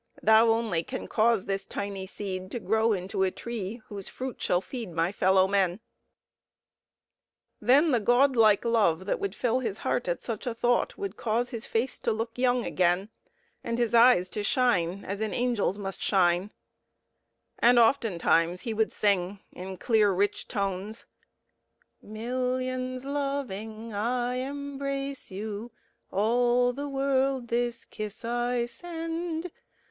[0.23, 4.59] Thou only can cause this tiny seed to grow into a tree whose fruit shall
[4.59, 5.79] feed my fellow men."
[7.61, 11.17] Then the God like love that would fill his heart at such a thought would
[11.17, 13.09] cause his face to look young again,
[13.63, 16.51] and his eyes to shine as an angel's eyes must shine,
[17.59, 21.05] and oftentimes he would sing in clear rich tones
[22.01, 25.71] "Millions loving, I embrace you,
[26.09, 29.51] All the world this kiss I send!